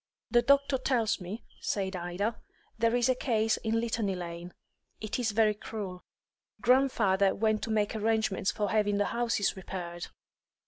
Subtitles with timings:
[0.31, 2.41] "The doctor tells me," said Ida,
[2.75, 4.51] "there is a case in Litany Lane.
[4.99, 6.03] It is very cruel.
[6.59, 10.07] Grandfather went to make arrangements for having the houses repaired."